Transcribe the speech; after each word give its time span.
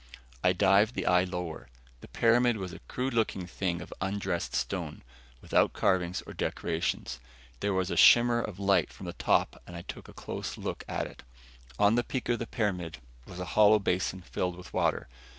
I 0.43 0.51
dived 0.51 0.95
the 0.95 1.05
eye 1.05 1.25
lower. 1.25 1.69
The 1.99 2.07
pyramid 2.07 2.57
was 2.57 2.73
a 2.73 2.79
crude 2.87 3.13
looking 3.13 3.45
thing 3.45 3.83
of 3.83 3.93
undressed 4.01 4.55
stone, 4.55 5.03
without 5.41 5.73
carvings 5.73 6.23
or 6.25 6.33
decorations. 6.33 7.19
There 7.59 7.71
was 7.75 7.91
a 7.91 7.95
shimmer 7.95 8.39
of 8.41 8.57
light 8.57 8.91
from 8.91 9.05
the 9.05 9.13
top 9.13 9.61
and 9.67 9.75
I 9.75 9.83
took 9.83 10.07
a 10.09 10.13
closer 10.13 10.59
look 10.59 10.83
at 10.87 11.05
it. 11.05 11.21
On 11.77 11.93
the 11.93 12.03
peak 12.03 12.29
of 12.29 12.39
the 12.39 12.47
pyramid 12.47 12.97
was 13.27 13.39
a 13.39 13.45
hollow 13.53 13.77
basin 13.77 14.23
filled 14.23 14.55
with 14.55 14.73
water. 14.73 15.07